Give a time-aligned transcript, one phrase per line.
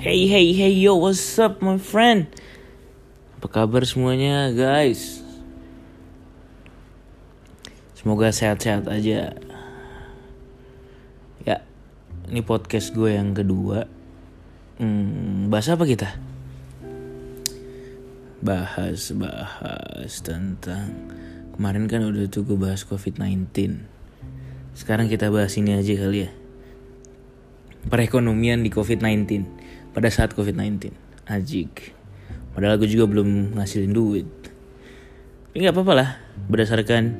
[0.00, 2.24] Hey hey hey yo what's up my friend?
[3.36, 5.20] Apa kabar semuanya guys?
[7.92, 9.36] Semoga sehat-sehat aja.
[11.44, 11.56] Ya
[12.32, 13.84] Ini podcast gue yang kedua.
[14.80, 16.16] Hmm, Bahas apa kita?
[18.40, 20.96] Bahas Bahas tentang
[21.60, 23.52] Kemarin kan udah tuh gue bahas COVID-19
[24.72, 26.32] Sekarang kita bahas ini aja kali ya.
[27.92, 30.92] Perekonomian di COVID-19 pada saat COVID-19
[31.30, 31.94] ajik.
[32.54, 34.28] Padahal gue juga belum ngasilin duit.
[35.50, 36.10] Tapi nggak apa-apa lah
[36.50, 37.14] berdasarkan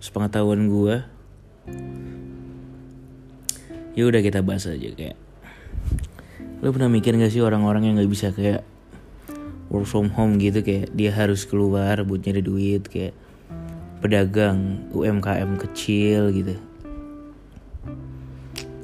[0.00, 0.96] sepengetahuan gue
[3.96, 5.16] ya udah kita bahas aja kayak.
[6.60, 8.64] Lo pernah mikir gak sih orang-orang yang nggak bisa kayak
[9.68, 13.12] work from home gitu kayak dia harus keluar buat nyari duit kayak
[14.00, 16.54] pedagang UMKM kecil gitu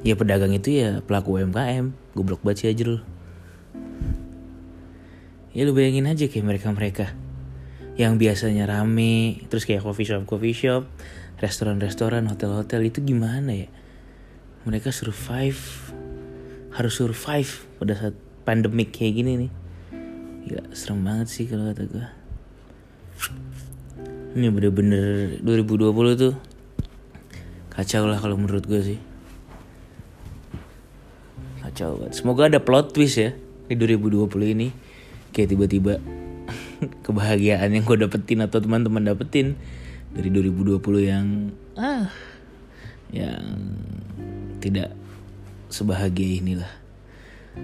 [0.03, 2.99] ya pedagang itu ya pelaku UMKM goblok banget sih aja lu
[5.55, 7.15] ya lu bayangin aja kayak mereka-mereka
[7.95, 10.83] yang biasanya rame terus kayak coffee shop coffee shop
[11.43, 13.69] restoran-restoran hotel-hotel itu gimana ya?
[14.63, 15.59] Mereka survive
[16.71, 18.15] harus survive pada saat
[18.47, 19.51] pandemik kayak gini nih.
[20.47, 22.07] Gila serem banget sih kalau kata gue
[24.35, 26.35] Ini bener-bener 2020 tuh
[27.71, 28.99] Kacau lah kalau menurut gue sih
[31.73, 32.13] kacau banget.
[32.13, 33.33] Semoga ada plot twist ya
[33.65, 34.69] di 2020 ini.
[35.33, 35.97] Kayak tiba-tiba
[37.05, 39.57] kebahagiaan yang gue dapetin atau teman-teman dapetin
[40.13, 42.13] dari 2020 yang ah
[43.09, 43.41] yang
[44.61, 44.93] tidak
[45.73, 46.69] sebahagia inilah.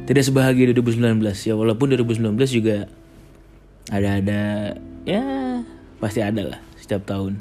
[0.09, 2.89] Tidak sebahagia 2019 ya walaupun 2019 juga
[3.93, 4.73] ada-ada
[5.05, 5.21] ya
[6.01, 7.37] pasti ada lah setiap tahun.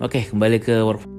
[0.00, 1.17] Oke, kembali ke work